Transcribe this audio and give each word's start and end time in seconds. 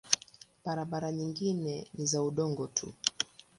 Barabara 0.65 1.11
nyingine 1.11 1.73
ni 1.93 2.05
za 2.05 2.23
udongo 2.23 2.67
tu. 2.67 2.93